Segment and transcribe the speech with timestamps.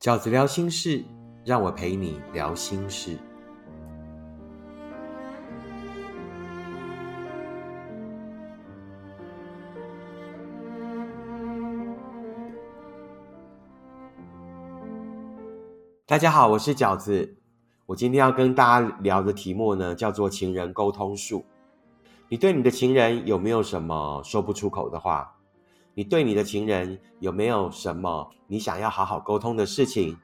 [0.00, 1.04] 饺子聊心事，
[1.44, 3.18] 让我陪你聊心事。
[16.06, 17.36] 大家好，我是饺子。
[17.84, 21.44] 我今天要跟大家聊的题目呢，叫做情人沟通术。
[22.30, 25.39] 你对你的情人有没有什么说不出口的话？
[25.94, 30.16] 你对你的情人有没有什么你想要好好沟通的事情？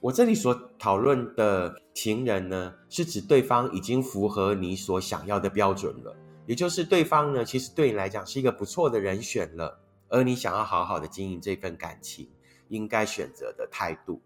[0.00, 9.78] 我这里所讨论的情人呢，是指对方已经符合你所想要的标准了，也就是对方呢，其实对你来讲是一个不错的人选了，
[10.08, 12.28] 而你想要好好的经营这份感情，
[12.68, 14.20] 应该选择的态度，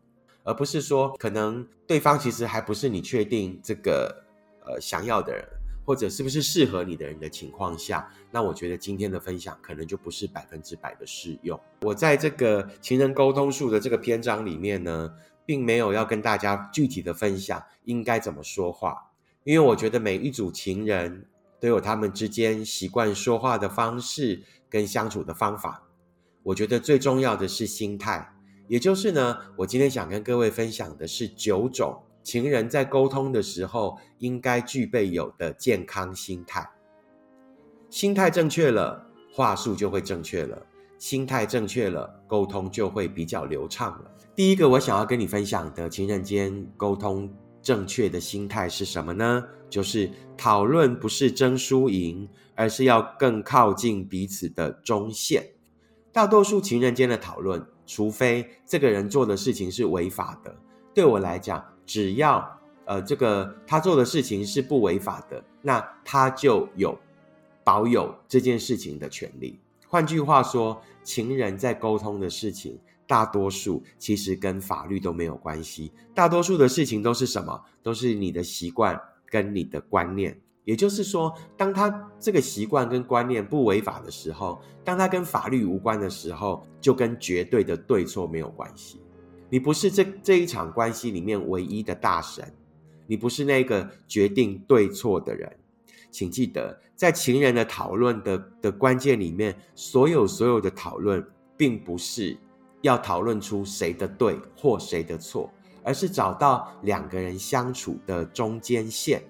[0.44, 4.24] 而不是说可能对方其实还不是你确定这个
[4.64, 5.46] 呃想要的人。
[5.86, 11.58] 或者是不是适合你的人的情况下，那我觉得今天的分享可能就不是百分之百的适用。
[11.82, 15.14] 我在这个情人沟通术的这个篇章里面呢，
[15.46, 19.12] 并没有要跟大家具体的分享应该怎么说话，
[19.44, 21.28] 因为我觉得每一组情人
[21.60, 25.84] 都有他们之间习惯说话的方式跟相处的方法。
[26.42, 28.34] 我觉得最重要的是心态，
[28.66, 32.02] 也就是呢，我今天想跟各位分享的是九种。
[32.26, 36.68] 情人在沟通的时候，应该具备有的健康心态。
[37.88, 40.58] 心态正确了，话术就会正确了；
[40.98, 44.10] 心态正确了，沟通就会比较流畅了。
[44.34, 47.32] 第一个，我想要跟你分享的情人间沟通
[47.62, 49.44] 正确的心态是什么呢？
[49.70, 55.46] 就是讨论不是争输赢，而是要更靠近彼此的中线。
[56.10, 60.56] 大多数情人间的讨论，除非这个人做的事情是违法的，
[60.92, 61.64] 对我来讲。
[61.86, 62.44] 只要
[62.84, 66.96] 呃，这个他做的事情是不违法的，那他就有
[67.64, 69.58] 保有这件事情的权利。
[69.88, 75.92] 换句话说，情人在沟通的事情，大多数其实跟法律都没有关系。
[76.14, 77.60] 大多数的事情都是什么？
[77.82, 79.00] 都是你的习惯
[79.30, 80.38] 跟你的观念。
[80.64, 89.00] 也就是说，当他这个习惯跟观念不违法的时候，当他跟法律无关的时候，就跟绝对的对错没有关系。
[89.48, 92.52] 你不是这这一场关系里面唯一的大神，
[93.06, 95.50] 你不是那个决定对错的人，
[96.10, 101.24] 请记得，在情人的讨论的的关键里面，所有所有的讨论，
[101.56, 102.36] 并不是
[102.82, 105.50] 要讨论出谁的对或谁的错，
[105.82, 109.22] 而是找到两个人相处的中间线。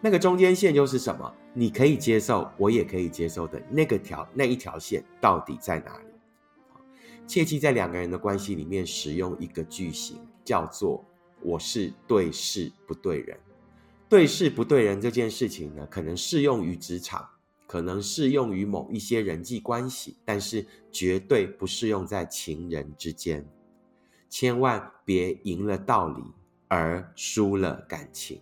[0.00, 1.32] 那个中间线就是什么？
[1.52, 6.09] 你可以接受，我也可以接受的那个条那一条线到底在哪里？
[7.30, 11.04] 切记在两个人的关系里面使用一个句型，叫做
[11.40, 13.38] “我是对事不对人”。
[14.10, 17.24] 对事不对人这件事情呢，可能适用于职场，
[17.68, 23.46] 可能适用于某一些人际关系，但是绝对不适用在情人之间。
[24.28, 26.24] 千万别赢了道理
[26.66, 28.40] 而输了感情。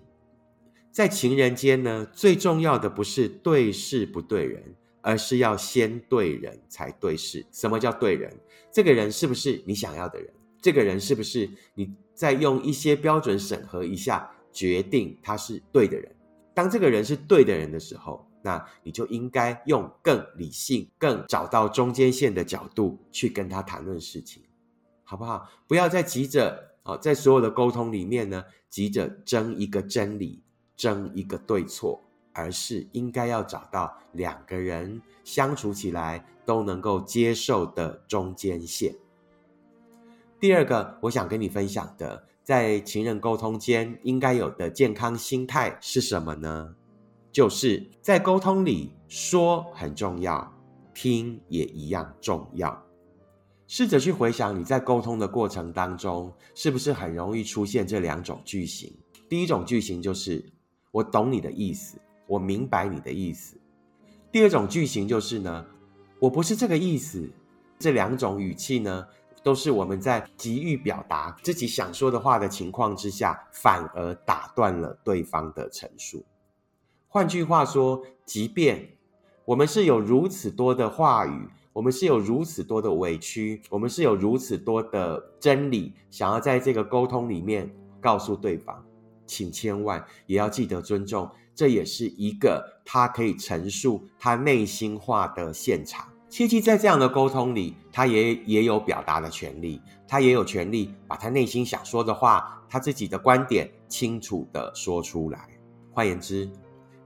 [0.91, 4.75] 在情人间呢，最重要的不是对事不对人。
[5.00, 7.44] 而是要先对人才对事。
[7.53, 8.34] 什么叫对人？
[8.72, 10.32] 这个人是不是你想要的人？
[10.60, 16.14] 这个人是不是你在用一些标准审核一下，决定他是对的人？
[16.53, 24.42] 当这个人是对的人的时候，那你就应该用更理性、更找到中间线的角度去跟他谈论事情，
[25.04, 25.48] 好不好？
[25.69, 30.42] 不要再急着啊，在所有的沟通里面呢，急着争一个真理，
[30.76, 32.03] 争一个对错。
[32.38, 38.94] 而是应该要找到两个人相处起来都能够接受的中间线。
[40.38, 46.77] 第二个，我想跟你分享的，在情人沟通间应该有的健康心态是什么呢？
[47.32, 50.56] 就是在沟通里说很重要，
[50.94, 52.81] 听也一样重要。
[53.66, 58.97] 试着去回想你在沟通的过程当中，是不是很容易出现这两种句型？
[59.28, 60.53] 第一种句型就是
[60.93, 61.98] 我懂你的意思。
[62.28, 63.56] 我明白你的意思。
[64.31, 65.66] 第二种句型就是呢，
[66.21, 67.28] 我不是这个意思。
[67.78, 69.06] 这两种语气呢，
[69.43, 76.25] 都是我们在急于表达自己想说的话的情况之下，反而打断了对方的陈述。
[77.07, 78.97] 换句话说，即便
[79.45, 88.84] 我们是有如此多的话语，我们是有如此多的委屈，我们是有如此多的真理，想要在这个沟通里面告诉对方，
[89.24, 91.31] 请千万也要记得尊重。
[91.59, 96.07] 这也是一个他可以陈述他内心话的现场。
[96.31, 105.49] 切记，在这样的沟通里，他也也有表达的权利，他也有权利把他内心想说的话，他自己的观点清楚的说出来。
[105.91, 106.49] 换言之，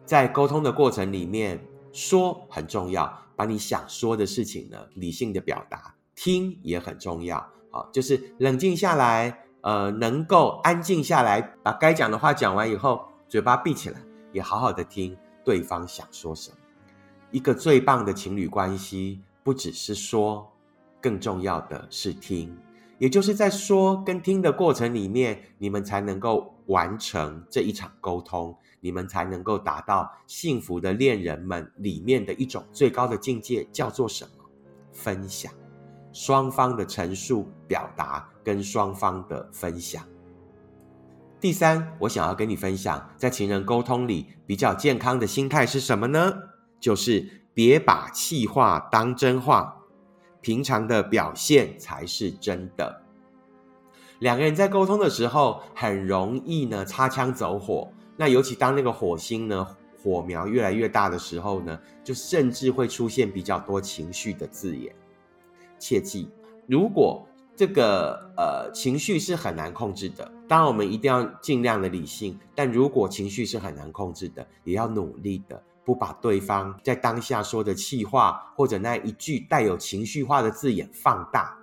[0.04, 1.58] 在沟通的过程里面，
[1.90, 7.42] 说很重要，把你想说的事情呢理性的表达，听也很重要。
[7.70, 13.98] 好，就是冷静下来，呃，能够安静下来，把该讲的话讲完以后，嘴巴闭起来，
[14.32, 16.56] 也好好的听对方想说什么。
[17.30, 20.50] 一个最棒的情侣关系，不只是说，
[21.00, 22.56] 更重要的是听。
[22.98, 34.44] 也就是在说跟听的过程里面，你们才能够完成这一场沟通，你们才能够达到幸福的恋人们里面的一种最高的境界，叫做什么？
[34.92, 35.52] 分享。
[36.12, 40.06] 双方的陈述、表达跟双方的分享。
[41.42, 46.32] 第三，我想要跟你分享，在情人沟通里比较健康的心态是什么呢？
[46.78, 49.82] 就是别把气话当真话，
[50.40, 53.02] 平常的表现才是真的。
[54.20, 57.90] 两个人在沟通的时候，很容易呢擦枪走火。
[58.16, 59.66] 那尤其当那个火星呢
[60.00, 64.94] 火苗越来越大的时候呢，就甚至会出现比较多情绪的字眼。
[65.76, 66.30] 切记，
[66.68, 72.38] 如果这个呃情绪是很难控制的，当然我们一定要尽量的理性。
[72.54, 81.56] 但如果情绪是很难控制的，也要努力的不把对方在当下说的气话或者那一句带有情绪化的字眼放大，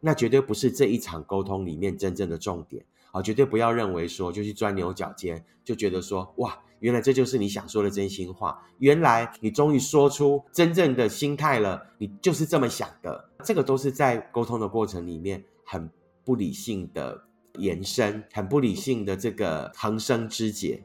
[0.00, 2.84] 那绝对不是这一场沟通里面真正的重点。
[3.10, 6.58] 啊，绝对不要认为说就去钻牛角尖，就觉得说哇。
[6.80, 8.60] 原来这就是你想说的真心话。
[8.76, 13.30] 原来你终于说出真正的心态了，你就是这么想的。
[13.42, 15.88] 这个都是在沟通的过程里面很
[16.22, 17.24] 不理性的
[17.58, 20.82] 延伸，很不理性的这个横生枝节。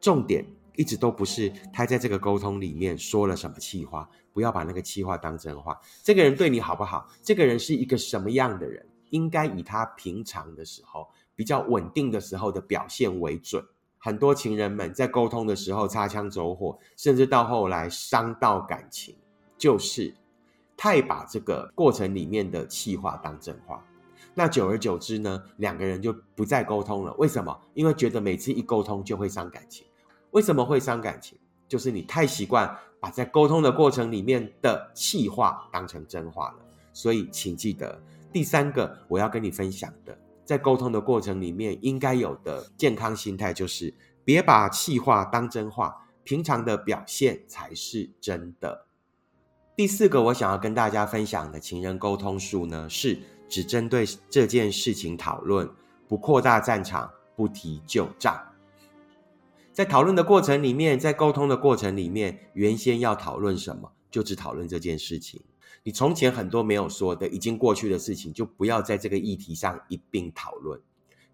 [0.00, 0.44] 重点
[0.74, 5.78] 一直都不是他在这个沟通里面说了什么气话，不要把那个气话当真话。
[6.02, 7.08] 这个人对你好不好？
[7.22, 8.86] 这个人是一个什么样的人？
[9.10, 11.06] 应该以他平常的时候
[11.36, 13.62] 比较稳定的时候的表现为准。
[13.98, 19.14] 很多情人们在沟通的时候擦枪走火，甚至到后来伤到感情，
[19.56, 20.12] 就是
[20.76, 23.84] 太把这个过程里面的气话当真话。
[24.34, 27.12] 那久而久之呢，两个人就不再沟通了。
[27.14, 27.60] 为什么？
[27.74, 29.86] 因为觉得每次一沟通就会伤感情。
[30.30, 31.38] 为什么会伤感情？
[31.68, 36.64] 就是你太习惯把在沟通的过程里面的气话当成真话了。
[36.92, 38.02] 所以，请记得
[38.32, 40.16] 第三个我要跟你分享的。
[40.44, 43.94] 在沟通的过程里面，应该有的健康心态就是
[44.24, 48.86] 别把气话当真话，平常的表现才是真的。
[49.74, 53.18] 第四个，我想要跟大家分享的情人沟通术呢，是
[53.52, 55.68] 只针对这件事情讨论，
[56.08, 58.34] 不扩大战场，不提旧账。
[59.74, 65.44] 在讨论的过程里面，在沟通的过程里面，原先要讨论什么，就只讨论这件事情。
[65.82, 70.80] 你从前很多没有说的、已经过去的事情，就不要在这个议题上一并讨论，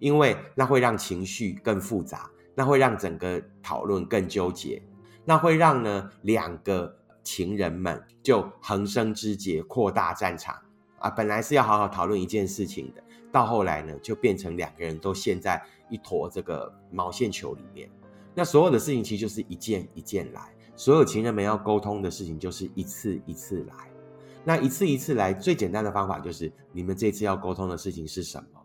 [0.00, 4.82] 因为那会让情绪更复杂，那会让整个讨论更纠结，
[5.24, 10.60] 那会让呢两个情人们就横生枝节、扩大战场
[10.98, 11.10] 啊！
[11.10, 13.02] 本来是要好好讨论一件事情的，
[13.32, 17.90] 到后来呢，就变成两个人都陷在一坨这个毛线球里面。
[18.34, 23.74] 那所有的事情其实就是一件一件来，所有情人们要沟通的事情就是一次一次来。
[24.44, 28.60] 那一次一次来，最简单的方法就是，你们这次要沟通的事情是什么，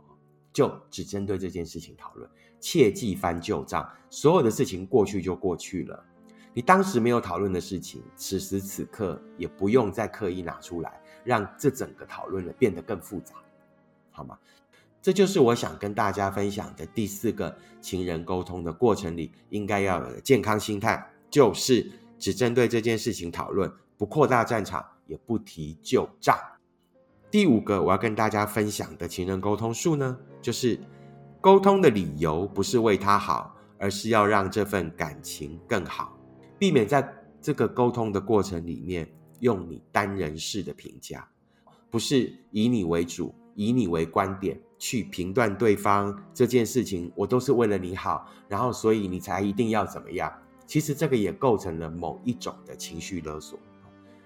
[0.54, 2.30] 就只针对这件事情讨论，
[2.60, 3.90] 切忌翻旧账。
[4.10, 6.06] 所有的事情过去就过去了，
[6.54, 13.36] 你当时没有讨论的事情，此时此刻也不用再刻意拿出来，让这整个讨论呢变得更复杂，
[14.12, 14.38] 好吗？
[15.02, 24.86] 这就是我想跟大家分享的第四个情人沟通的过程里应该要有的健康心态，就是只针对这件事情讨论，不扩大战场。
[25.06, 26.40] 也不提旧账。
[27.30, 30.80] 第五个我要跟大家分享的情人沟通术呢，就是
[31.42, 36.18] 沟通的理由不是为他好，而是要让这份感情更好。
[36.64, 37.06] 避免在
[37.42, 39.06] 这个沟通的过程里面
[39.42, 41.28] 用你单人式的评价，
[41.92, 50.32] 不是以你为主，以你为观点去评断对方这件事情，我都是为了你好，然后所以你才一定要怎么样？
[50.66, 53.60] 其实这个也构成了某一种的情绪勒索。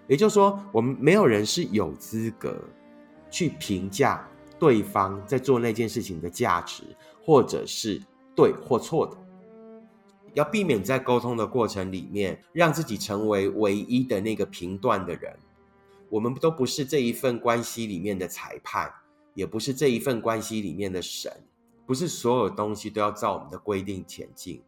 [0.08, 2.64] 也就是说，我们没有人是有资格
[3.32, 4.30] 去评价
[4.60, 6.84] 对方在做那件事情的价值，
[7.20, 8.00] 或者是
[8.36, 9.18] 对或错的。
[10.38, 15.36] 要避免在沟通的过程里面，让自己成为唯一的那个评断的人。
[16.12, 18.94] 我们都不是这一份关系里面的裁判，
[19.34, 21.32] 也不是这一份关系里面的神，
[21.88, 24.62] 不是所有东西都要照我们的规定前进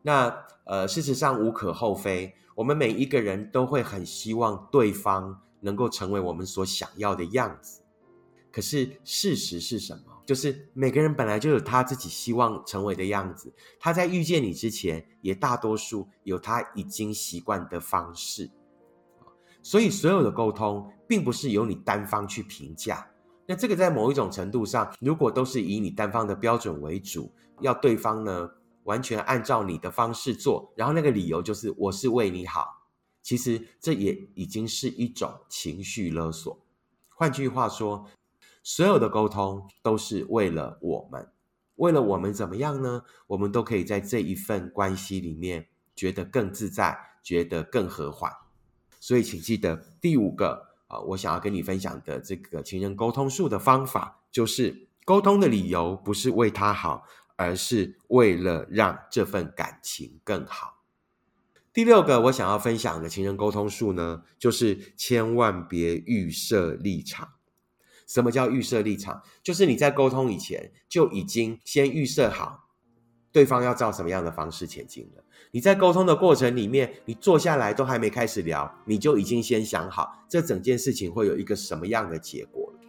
[0.00, 0.32] 那
[0.62, 2.32] 呃，事实上无可厚非。
[2.54, 7.82] 我们每一个人都会很希望对方能够成为我们所想要的样子，
[8.52, 10.13] 可是事实是什么？
[10.26, 13.52] 就是每个人本来就有他自己希望成为的样子。
[13.78, 18.50] 他在遇见你之前，也大多数有他已经习惯的方式。
[19.62, 23.10] 所以，所有的沟通并不是由你单方去评价，
[23.46, 28.50] 那这个在某一种程度上，如果都是以你单方的标准为主，要对方呢
[28.82, 32.66] 完全按照你的方式做，然后那个理由就是我是为你好，
[33.22, 36.58] 其实这也已经是一种情绪勒索。
[37.08, 38.06] 换句话说，
[38.64, 41.30] 所有的沟通都是为了我们，
[41.76, 43.04] 为了我们怎么样呢？
[43.28, 48.32] 我们都可以在这一份关系里面觉得更自在，觉得更和缓。
[48.98, 50.74] 所以，请记得第五个。
[50.86, 57.04] 啊，我想要跟你分享的这个情人沟通术的方法，就是沟通的理由不是为他好，
[57.36, 60.82] 而是为了让这份感情更好。
[61.72, 67.30] 第六个我想要分享的情人沟通术呢，就是千万别预设立场。
[68.06, 69.22] 什么叫预设立场？
[69.42, 72.60] 就是你在沟通以前就已经先预设好。
[73.32, 75.24] 对方要照什么样的方式前进了？
[75.50, 82.80] 你在沟通的过程里面，你坐下来都还没开始聊，你就已经先想好这整件事情会有一个什么样的结果了。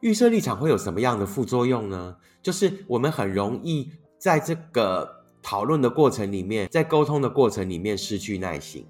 [0.00, 2.16] 预设立场会有什么样的副作用呢？
[2.42, 8.86] 就是我们很容易在这个讨论的过程里面，在沟通的过程里面失去耐心，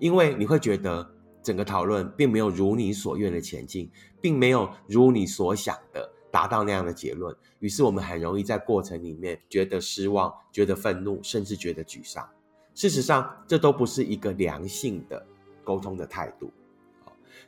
[0.00, 1.14] 因为你会觉得
[1.46, 3.88] 整个讨论并没有如你所愿的前进，
[4.20, 6.12] 并没有如你所想的。
[6.28, 12.28] 达到那样的结论，于是我们很容易在过程里面觉得失望、觉得愤怒，甚至觉得沮丧。
[12.74, 15.24] 事实上，这都不是一个良性的
[15.64, 16.52] 沟通的态度。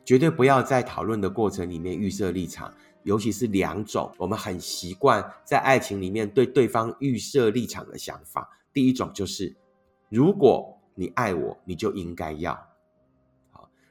[0.07, 8.49] 绝对不要在讨论的过程里面预设立场，尤其是两种我们很习惯在爱情里面对对方预设立场的想法。
[8.73, 9.55] 第一种就是，
[10.09, 12.59] 如果你爱我，你就应该要。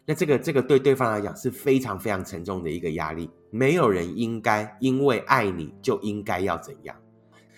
[0.10, 3.30] 那这个这个对对方来讲是非常非常沉重的一个压力。
[3.52, 6.96] 没有人应该因为爱你就应该要怎样。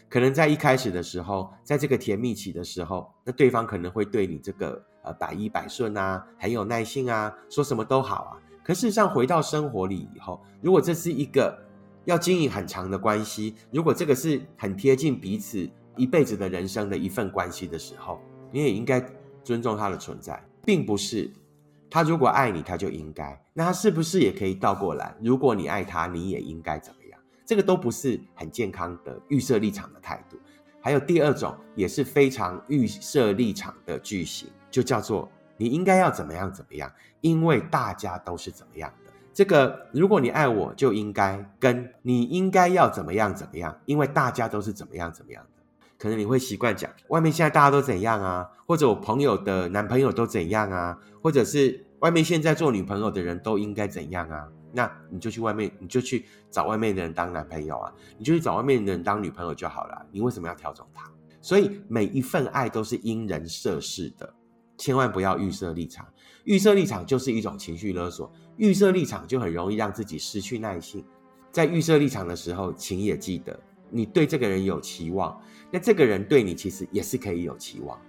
[0.10, 8.41] 可能在一开始的时候，在这个甜蜜期的时候，那对方可能会对你这个呃百依百顺啊，很有耐心啊，说什么都好啊。
[8.63, 11.56] 可事实上，回到生活里以后，如果这是一个
[12.06, 18.20] 要经营很长的关系，如果这个是很贴近彼此一辈子的人生的一份关系的时候，
[18.51, 19.00] 你也应该
[19.44, 21.32] 尊重他的存在，并不是。
[21.89, 23.41] 他如果爱你，他就应该。
[23.53, 25.15] 那他是不是也可以倒过来？
[25.22, 27.19] 如果你爱他，你也应该怎么样？
[27.46, 30.38] 这个都不是很健康的预设立场的态度。
[30.81, 36.89] 还有第二种，也是非常预设立场的句型，就叫做你应该要怎么样怎么样，
[37.22, 39.12] 因为大家都是怎么样的。
[39.34, 45.59] 这个如果你爱我，就应该跟你应该要怎么样怎么样，因为大家都是怎么样怎么样的。
[46.00, 54.48] 可能你会习惯讲外面现在大家都怎样啊，或者我朋友的男朋友都怎样啊，或者是外面现在做女朋友的人都应该怎样啊？
[54.72, 60.06] 那你就去外面，你就去找外面的人当男朋友啊，你就去找外面的人当女朋友就好了。
[60.12, 61.12] 你为什么要调整他？
[61.41, 64.34] 所以每一份爱都是因人设事的，
[64.77, 66.08] 千万不要预设立场。
[66.46, 71.03] 预设立场就是一种情绪勒索，预设立场就很容易让自己失去耐性。
[71.51, 73.60] 在预设立场的时候，请也记得。
[73.91, 75.36] 你对这个人有期望，
[75.71, 77.99] 那这个人对你其实也是可以有期望，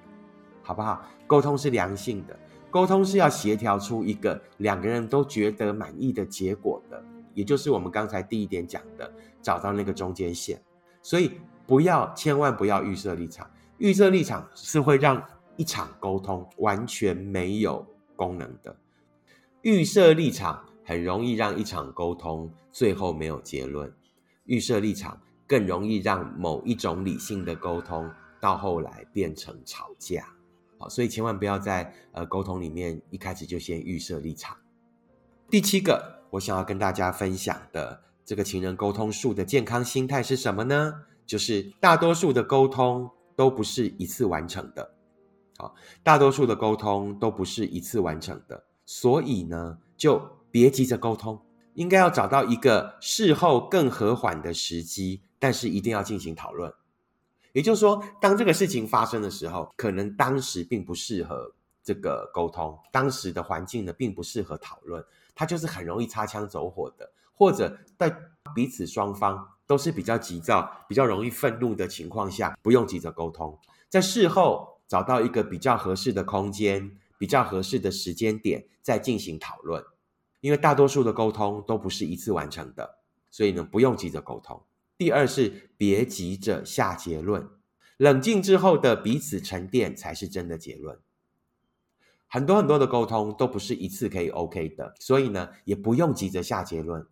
[0.63, 1.05] 好不好？
[1.27, 2.39] 沟通是良性的，
[2.71, 9.13] 沟通是要协调出一个两个人都觉得满意的结果的，也就是我们刚才第一点讲的，
[9.43, 10.61] 找到那个中间线。
[11.03, 11.33] 所以
[11.67, 15.23] 不要，千万不要预设立场，预设立场是会让
[15.57, 17.87] 一场沟通完全没有
[18.17, 18.75] 功能的。
[19.63, 23.93] 预设立场很容易让一场沟通最后没有结论。
[24.47, 25.21] 预设立场。
[25.51, 30.25] 更容易让某一种理性的沟通到后来变成吵架，
[30.79, 34.57] 好，所以千万不要在呃沟通里面一开始就先预设立场。
[35.51, 41.03] 第七个，我想要跟大家分享的这个情人沟通术的健康心态是什么呢？
[41.27, 44.95] 就是大多数的沟通都不是一次完成的，
[45.59, 51.41] 好，大多数的沟通都不是一次完成的，所以呢，就别急着沟通，
[51.81, 55.23] 应该要找到一个事后更和缓的时机。
[55.43, 56.71] 但是一定要进行讨论，
[57.55, 65.03] 也就是说，当这个事情发生的时候，可能当时并不适合这个沟通，当时的环境呢并不适合讨论，
[65.35, 68.15] 它就是很容易擦枪走火的，或者在
[68.55, 73.59] 彼此双方都是比较急躁、比较容易愤怒的情况下，不用急着沟通，
[73.89, 79.83] 在事后找到一个比较合适的空间、比较合适的时间点再进行讨论，
[80.41, 82.99] 因为大多数的沟通都不是一次完成的，
[83.31, 84.63] 所以呢，不用急着沟通。
[84.97, 87.49] 第二是别急着下结论，
[87.97, 90.99] 冷静之后的彼此沉淀才是真的结论。
[92.27, 97.07] 很多很多的沟通都不是一次可以 OK 的，所以呢，也不用急着下结论。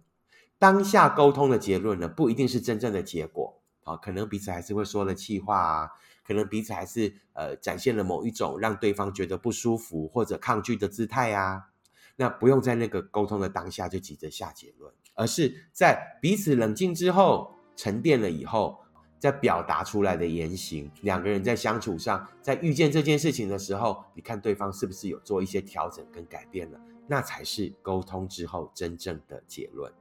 [0.58, 5.90] 当下沟通的结论呢，不一定是真正的结果啊，可能彼此还是会说了气话啊，
[6.26, 11.70] 可能彼此还是呃展现了某一种让对方觉得不舒服或者抗拒的姿态啊。
[12.18, 14.92] 那不用在那个沟通的当下就急着下结论。
[15.14, 18.78] 而是在彼此冷静之后、沉淀了以后，
[19.18, 20.88] 再表达出来的言行。
[21.02, 26.80] 两个人在相处上，在遇见这件事情的时候，你看对方是不是有做一些调整跟改变了？
[27.08, 29.92] 那才是沟通之后真正的结论。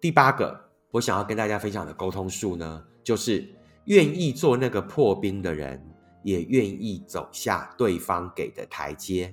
[0.00, 3.46] 第八个，我想要跟大家分享的沟通术呢，就是
[3.84, 5.80] 愿意做那个破冰的人，
[6.24, 9.32] 也愿意走下对方给的台阶。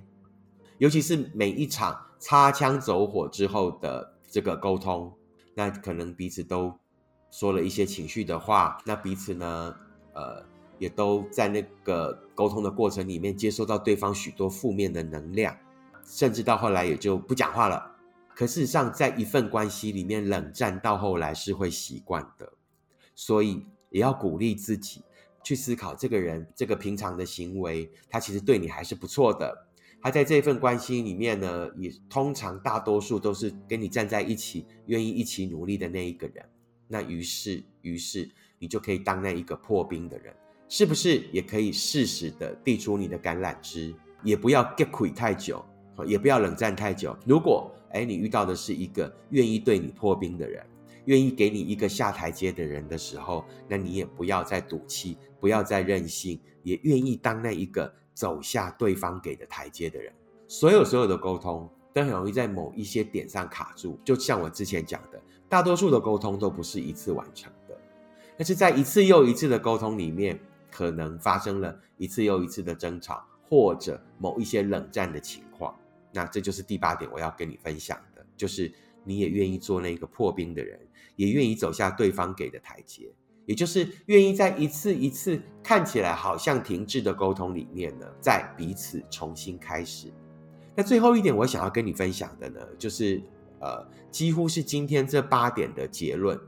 [0.78, 5.14] 尤其是每一场擦枪走火之后的这个沟通，
[5.54, 6.74] 那可能彼此都
[7.32, 9.76] 说了一些情绪的话，那彼此呢，
[10.14, 10.44] 呃，
[10.78, 15.56] 也都在那个沟通的过程里面接收到对方许多负面的能量。
[16.08, 17.96] 甚至到后来也就不讲话了。
[18.36, 22.54] 可事实上，在一份关系里面，冷战到后来是会习惯的。
[23.16, 25.02] 所以也要鼓励自己
[25.42, 29.65] 去思考，这个人这个平常的行为，他其实对你还是不错的。
[30.06, 36.46] 他在这份关系里面呢，也通常大多数都是跟你站在一起，愿意一起努力的那一个人。
[36.88, 40.32] 那于是，于是你就可以当那一个破冰的人，
[40.70, 41.24] 是不是？
[41.32, 45.66] 也可以适时的递出你的橄榄枝，也不要 get 亏太久。
[46.06, 47.18] 也不要冷战太久。
[47.26, 50.64] 如果哎，你遇到的是一个愿意对你破冰的人，
[51.06, 60.12] 愿意给你一个下台阶的人的时候，那你也不要再赌气，不要再任性，也愿意当那一个走下对方给的台阶的人。
[60.48, 67.78] 所有所有的沟通都很容易在某一些点上卡住，就像我之前讲的，大多数的沟通都不是一次完成的，
[68.38, 70.40] 但是在一次又一次的沟通里面，
[70.72, 75.76] 可能发生了一次又一次的争吵，或者某一些冷战的情况。
[76.12, 78.72] 那这就是第八点，我要跟你分享的，就是
[79.04, 80.80] 你也愿意做那个破冰的人，
[81.16, 83.14] 也愿意走下对方给的台阶，
[83.46, 90.12] 也就是愿意在一次一次看起来好像停滞的沟通里面呢，在彼此重新开始。
[90.76, 93.22] 那最后一点，我想要跟你分享的呢，就是
[93.60, 96.40] 呃，几乎是今天这八点的结论。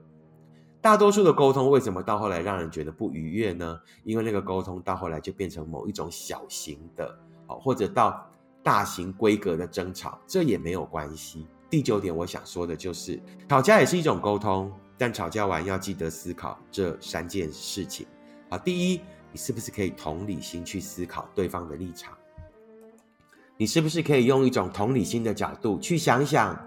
[0.82, 3.80] 大多数的沟通为什么到后来让人觉得不愉悦呢？
[4.04, 8.30] 因为那个沟通到后来就变成某一种小型的，哦，或者到。
[8.64, 11.48] 大型规格的争吵，这也没有关系。
[11.70, 13.18] 第九点，我想说的就是，
[13.48, 18.08] 吵架也是一种沟通，但吵架完要记得思考这三件事情。
[18.50, 22.18] 好，第一，你是不是可以同理心去思考对方的立场？
[23.58, 26.58] 你是不是可以用一种同理心的角度去想想，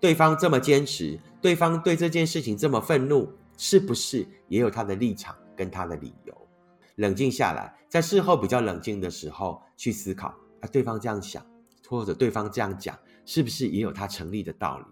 [0.00, 6.48] 对方这么坚持，对方对这件事情这么愤怒，是不是也有他的立场跟他的理由？
[6.96, 10.28] 冷静下来，在事后比较冷静的时候去思考。
[10.60, 11.44] 啊，对方这样想，
[11.86, 14.86] 或者对方这样讲，是不是也有他成立的道理？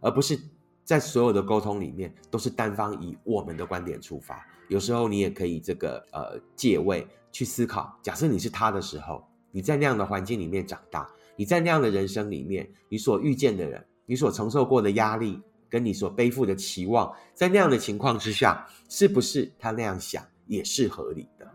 [0.00, 0.36] 而不是
[0.84, 4.46] 在所有的沟通里面都是单方以我们的观点出发。
[4.68, 7.98] 有时候你也可以这个呃借位去思考。
[8.02, 21.50] 假设你是他的时候，你在那样的环境里面长大，你在那样的人生里面，你所遇见的人，你所承受过的压力，跟你所背负的期望，在那样的情况之下，是不是他那样想也是合理的？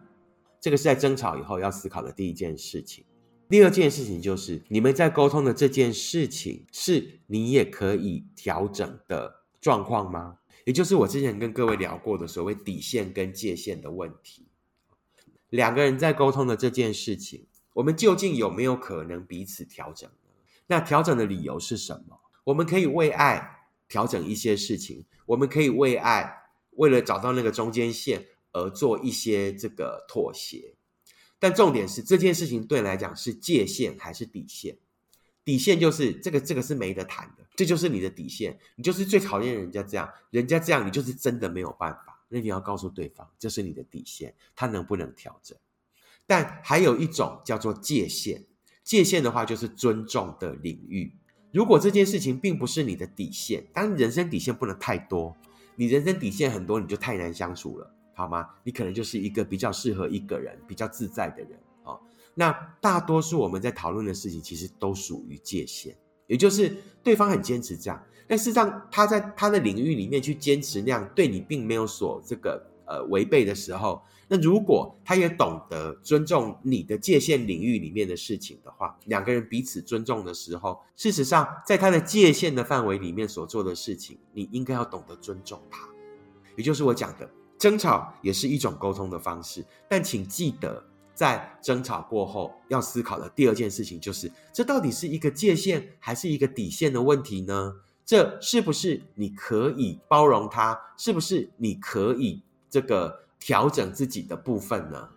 [0.59, 3.05] 这个是在争吵以后要思考的第一件事情。
[3.49, 10.37] 第二件事情就是，你们在沟通的这件事情，是你也可以调整的状况吗？
[10.65, 14.45] 也就是我之前跟各位聊过的所谓底线跟界限的问题。
[15.49, 20.29] 两个人在沟通的这件事情，我们究竟有没有可能彼此调整呢？
[20.67, 22.19] 那调整的理由是什么？
[22.43, 30.75] 我们可以为爱调整一些事情，我们可以为爱，为了找到那个中间线而做一些这个妥协。
[31.39, 34.77] 但重点是这件事情对你来讲是界限还是底线？
[35.45, 38.59] 底线就是这个，这个是没得谈的，这就是你的底线。
[38.75, 42.21] 你就是最讨厌人家这样，人家这样，你就是真的没有办法。
[42.27, 45.57] 那你要告诉对方，这是你的底线，他能不能调整？
[46.27, 48.45] 但还有一种叫做界限，
[48.83, 51.15] 界限的话就是尊重的领域。
[51.51, 55.35] 如果这件事情并不是你的底线，当然人生底线不能太多，
[55.77, 57.95] 你人生底线很多，你就太难相处了。
[58.19, 58.49] 好吗？
[58.65, 61.97] 你可能就是一个比较适合一个人、比较自在的人哦。
[62.35, 62.51] 那
[62.81, 65.95] 大多数我们在讨论的事情，其实都属于界限，
[66.27, 85.87] 也就是对方很坚持这样，但事实上他在他的领域里面去坚持那样，对你并没有所这个呃违背的时候，那如果他也懂得尊重你的界限领域里面的事情的话，两个人彼此尊重的时候，事实上在他的界限的范围里面所做的事情，你应该要懂得尊重他，
[86.57, 87.29] 也就是我讲的。
[87.59, 97.75] 争吵也是一种沟通的方式，但请记得，在争吵过后要思考的第二件事情就是：这到底是一个界限还是一个底线的问题呢？
[98.05, 100.79] 这是不是你可以包容它？
[100.97, 105.09] 是不是你可以这个调整自己的部分呢？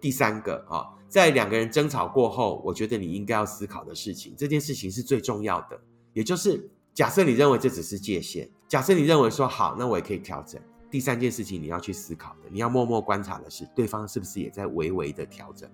[0.00, 5.78] 第三个啊，在两个人争吵过后，我觉得你应该要思考的事情，这件事情是最重要的，
[6.12, 6.70] 也就是。
[6.94, 10.60] 假设你认为这只是界限，假设你认为说好，那我也可以调整。
[10.90, 15.68] 第三件事情你要去思考的，你要默默观察的是，对方是不是也在微微的调整。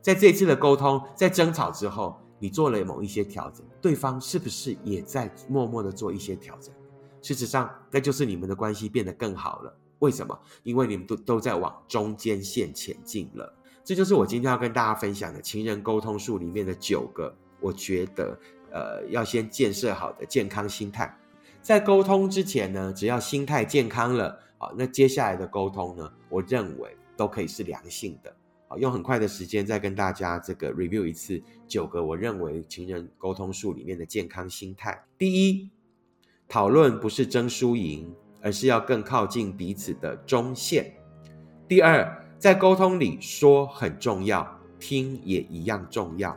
[0.00, 6.74] 在这一次的沟通，在争吵之后，你做了某一些调整，对方是不是也在默默的做一些调整？
[7.20, 9.78] 事实上，那就是你们的关系变得更好了。
[10.00, 10.36] 为什么？
[10.64, 13.54] 因为你们都都在往中间线前进了。
[13.84, 18.36] 这就是我今天要跟大家分享的情人沟通术里面的九个，我觉得
[18.72, 21.16] 呃要先建设好的健康心态。
[21.62, 28.34] 在沟通之前呢，只要心态健康了啊，那接下来的沟通呢，我认为都可以是良性的。
[28.66, 35.04] 好，用很快的时间再跟大家这个 review 一次九个我认为情人沟通术里面的健康心态。
[35.16, 35.70] 第一，
[36.48, 40.92] 讨论不是争输赢，而是要更靠近彼此的中线。
[41.68, 46.36] 第二，在沟通里说很重要，听也一样重要。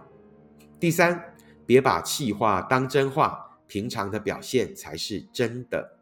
[0.79, 1.33] 第三，
[1.65, 3.41] 别把气话当真话。
[3.75, 5.97] 平常的表现才是真的。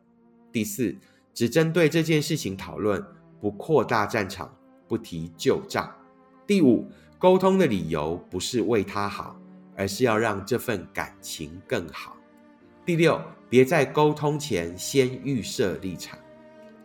[0.52, 0.96] 第四，
[1.34, 3.04] 只针对这件事情讨论，
[3.42, 4.56] 不扩大战场，
[4.88, 5.92] 不提旧账。
[6.46, 9.42] 第五，沟通的理由不是为他好，
[9.76, 12.16] 而是要让这份感情更好。
[12.86, 16.20] 第六，别在沟通前先预设立场。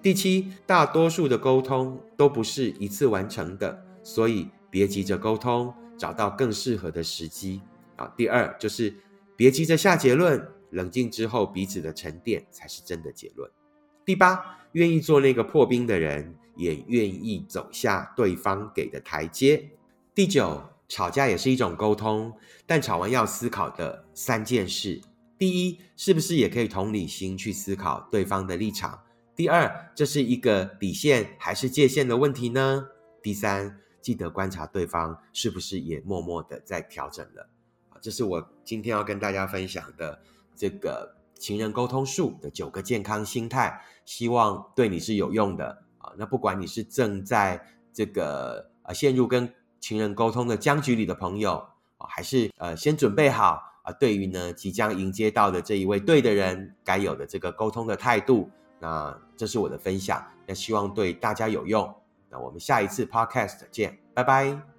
[0.01, 7.61] 第七，大多数的沟通都不是一次完成的，所以别急着沟通，找到更适合的时机。
[7.97, 8.95] 啊，第二就是
[9.37, 10.43] 别急着下结论。
[10.71, 13.51] 冷静之后，彼此的沉淀才是真的结论。
[14.05, 19.71] 第八，愿意做那个破冰的人，也愿意走下对方给的台阶。
[20.15, 22.33] 第九，吵架也是一种沟通，
[22.65, 25.01] 但吵完要思考的三件事：
[25.37, 28.99] 第一，是不是也可以同理心去思考对方的立场？
[29.37, 32.89] 第二，这是一个底线还是界限的问题呢？
[33.23, 37.49] 第三，记得观察对方是不是也默默的在调整了。
[38.01, 40.19] 这是我今天要跟大家分享的。
[40.59, 46.13] 这个情人沟通术的九个健康心态，希望对你是有用的啊。
[46.19, 51.65] 那不管你是正在这个呃陷入跟情人沟通的僵局里的朋友
[51.97, 61.95] 啊，还是呃先准备好啊，对于呢即将迎接到的这一位对的人该有的这个沟通的态度，那这是我的分享，那希望对大家有用。
[62.29, 64.78] 那我们下一次 podcast 见，拜拜。